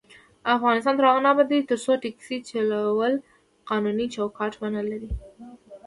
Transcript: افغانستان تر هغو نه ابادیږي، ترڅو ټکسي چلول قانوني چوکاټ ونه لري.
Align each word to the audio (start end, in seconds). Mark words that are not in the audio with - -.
افغانستان 0.55 0.93
تر 0.95 1.03
هغو 1.09 1.23
نه 1.25 1.29
ابادیږي، 1.33 1.67
ترڅو 1.69 1.91
ټکسي 2.03 2.37
چلول 2.49 3.13
قانوني 3.69 4.05
چوکاټ 4.15 4.53
ونه 4.57 4.81
لري. 4.89 5.11